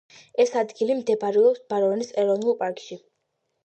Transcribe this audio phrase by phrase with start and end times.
[0.43, 3.05] ეს ადგილი მდებარეობს ბარონის ეროვნული პარკში.